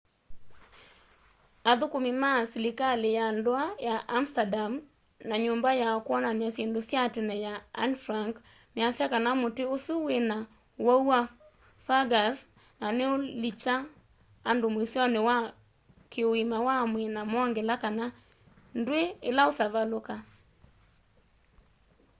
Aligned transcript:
athukumi 1.71 2.11
ma 2.21 2.31
silikali 2.51 3.09
ya 3.19 3.25
ndua 3.37 3.63
ya 3.87 3.95
amsterdam 4.17 4.73
na 5.29 5.35
nyũmba 5.43 5.69
ya 5.81 5.89
kwonany'a 6.05 6.49
syĩndũ 6.55 6.79
sya 6.89 7.01
tene 7.15 7.35
ya 7.45 7.53
anne 7.81 7.97
frank 8.05 8.33
measya 8.75 9.05
kana 9.13 9.29
muti 9.41 9.63
usu 9.75 9.93
wina 10.07 10.37
uwau 10.81 11.01
wa 11.11 11.19
fungus 11.85 12.37
na 12.81 12.87
niulikya 12.97 13.75
andu 14.49 14.65
muisyoni 14.73 15.19
wa 15.27 15.37
ki 16.11 16.21
uima 16.31 16.57
wa 16.67 16.75
mwii 16.91 17.13
na 17.15 17.21
mongela 17.31 17.75
kana 17.83 18.05
ndwi 18.79 19.01
ila 19.29 19.41
utavaluka 19.51 20.15